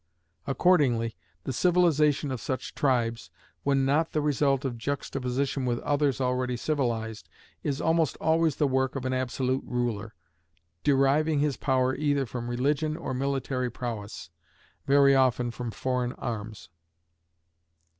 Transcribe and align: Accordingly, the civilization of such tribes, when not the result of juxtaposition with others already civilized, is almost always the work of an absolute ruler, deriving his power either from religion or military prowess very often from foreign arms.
Accordingly, 0.47 1.15
the 1.43 1.53
civilization 1.53 2.31
of 2.31 2.41
such 2.41 2.73
tribes, 2.73 3.29
when 3.61 3.85
not 3.85 4.13
the 4.13 4.21
result 4.21 4.65
of 4.65 4.75
juxtaposition 4.75 5.63
with 5.63 5.77
others 5.81 6.19
already 6.19 6.57
civilized, 6.57 7.29
is 7.61 7.79
almost 7.79 8.17
always 8.17 8.55
the 8.55 8.65
work 8.65 8.95
of 8.95 9.05
an 9.05 9.13
absolute 9.13 9.61
ruler, 9.63 10.15
deriving 10.83 11.37
his 11.37 11.55
power 11.55 11.93
either 11.95 12.25
from 12.25 12.49
religion 12.49 12.97
or 12.97 13.13
military 13.13 13.69
prowess 13.69 14.31
very 14.87 15.13
often 15.13 15.51
from 15.51 15.69
foreign 15.69 16.13
arms. 16.13 16.69